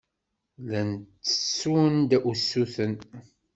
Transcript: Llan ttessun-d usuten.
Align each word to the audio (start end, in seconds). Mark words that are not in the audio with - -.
Llan 0.63 0.89
ttessun-d 1.05 2.11
usuten. 2.31 2.93